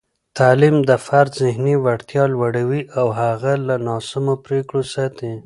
تعلیم 0.37 0.75
د 0.89 0.91
فرد 1.05 1.31
ذهني 1.43 1.75
وړتیا 1.83 2.23
لوړوي 2.33 2.81
او 2.99 3.07
هغه 3.21 3.51
له 3.67 3.75
ناسمو 3.87 4.33
پرېکړو 4.45 4.81
ساتي. 4.93 5.31